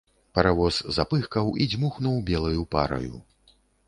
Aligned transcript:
Паравоз 0.37 0.77
запыхкаў 0.95 1.51
і 1.65 1.67
дзьмухнуў 1.73 2.15
белаю 2.31 2.65
параю. 2.73 3.15